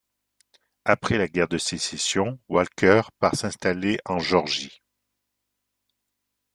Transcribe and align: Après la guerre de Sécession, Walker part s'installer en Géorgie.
Après 0.83 1.19
la 1.19 1.27
guerre 1.27 1.47
de 1.47 1.59
Sécession, 1.59 2.39
Walker 2.49 3.03
part 3.19 3.35
s'installer 3.35 3.99
en 4.05 4.17
Géorgie. 4.17 4.81